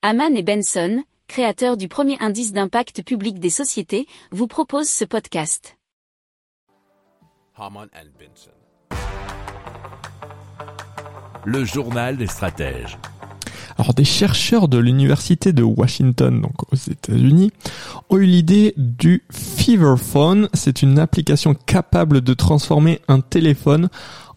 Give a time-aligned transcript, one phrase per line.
[0.00, 5.76] Haman et Benson, créateurs du premier indice d'impact public des sociétés, vous proposent ce podcast.
[7.56, 8.52] Haman and Benson.
[11.44, 12.96] Le journal des stratèges.
[13.76, 17.50] Alors des chercheurs de l'université de Washington, donc aux États-Unis,
[18.08, 20.48] ont eu l'idée du Feverphone.
[20.54, 23.88] C'est une application capable de transformer un téléphone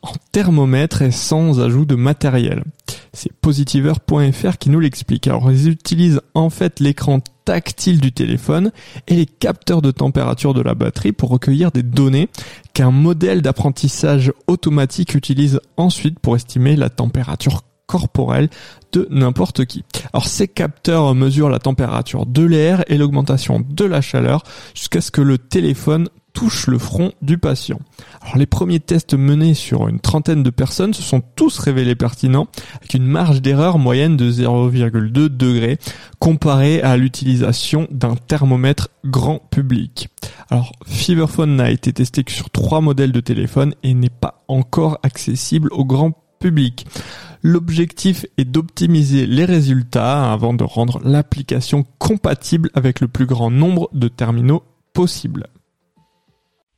[0.02, 2.64] en thermomètre et sans ajout de matériel.
[3.14, 5.28] C'est positiver.fr qui nous l'explique.
[5.28, 8.71] Alors ils utilisent en fait l'écran tactile du téléphone
[9.07, 12.29] et les capteurs de température de la batterie pour recueillir des données
[12.74, 18.50] qu'un modèle d'apprentissage automatique utilise ensuite pour estimer la température corporelle
[18.93, 19.83] de n'importe qui.
[20.14, 24.43] Alors ces capteurs mesurent la température de l'air et l'augmentation de la chaleur
[24.74, 27.79] jusqu'à ce que le téléphone touche le front du patient.
[28.21, 32.47] Alors les premiers tests menés sur une trentaine de personnes se sont tous révélés pertinents
[32.77, 35.77] avec une marge d'erreur moyenne de 0,2 degrés
[36.19, 40.09] comparée à l'utilisation d'un thermomètre grand public.
[40.49, 44.99] Alors Feverphone n'a été testé que sur trois modèles de téléphone et n'est pas encore
[45.03, 46.85] accessible au grand public.
[47.43, 53.89] L'objectif est d'optimiser les résultats avant de rendre l'application compatible avec le plus grand nombre
[53.93, 55.47] de terminaux possible.